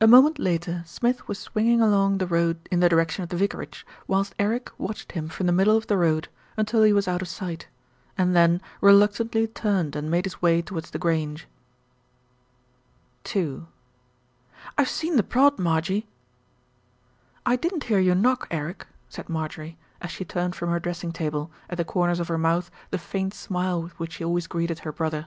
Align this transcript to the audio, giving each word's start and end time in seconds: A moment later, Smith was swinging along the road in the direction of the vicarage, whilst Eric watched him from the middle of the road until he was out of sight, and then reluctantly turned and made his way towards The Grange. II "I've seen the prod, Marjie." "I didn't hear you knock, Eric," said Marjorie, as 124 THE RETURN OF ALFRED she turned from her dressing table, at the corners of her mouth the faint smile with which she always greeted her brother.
A 0.00 0.08
moment 0.08 0.40
later, 0.40 0.82
Smith 0.84 1.28
was 1.28 1.38
swinging 1.38 1.80
along 1.80 2.18
the 2.18 2.26
road 2.26 2.58
in 2.72 2.80
the 2.80 2.88
direction 2.88 3.22
of 3.22 3.28
the 3.28 3.36
vicarage, 3.36 3.86
whilst 4.08 4.34
Eric 4.36 4.68
watched 4.78 5.12
him 5.12 5.28
from 5.28 5.46
the 5.46 5.52
middle 5.52 5.76
of 5.76 5.86
the 5.86 5.96
road 5.96 6.26
until 6.56 6.82
he 6.82 6.92
was 6.92 7.06
out 7.06 7.22
of 7.22 7.28
sight, 7.28 7.68
and 8.16 8.34
then 8.34 8.60
reluctantly 8.80 9.46
turned 9.46 9.94
and 9.94 10.10
made 10.10 10.24
his 10.24 10.42
way 10.42 10.60
towards 10.60 10.90
The 10.90 10.98
Grange. 10.98 11.46
II 13.32 13.66
"I've 14.76 14.88
seen 14.88 15.14
the 15.14 15.22
prod, 15.22 15.56
Marjie." 15.56 16.06
"I 17.46 17.54
didn't 17.54 17.84
hear 17.84 18.00
you 18.00 18.16
knock, 18.16 18.48
Eric," 18.50 18.88
said 19.08 19.28
Marjorie, 19.28 19.78
as 20.02 20.10
124 20.10 20.10
THE 20.10 20.10
RETURN 20.10 20.10
OF 20.10 20.10
ALFRED 20.10 20.10
she 20.18 20.24
turned 20.24 20.56
from 20.56 20.70
her 20.70 20.80
dressing 20.80 21.12
table, 21.12 21.50
at 21.70 21.78
the 21.78 21.88
corners 21.88 22.18
of 22.18 22.26
her 22.26 22.36
mouth 22.38 22.72
the 22.90 22.98
faint 22.98 23.32
smile 23.34 23.80
with 23.80 23.96
which 24.00 24.14
she 24.14 24.24
always 24.24 24.48
greeted 24.48 24.80
her 24.80 24.90
brother. 24.90 25.26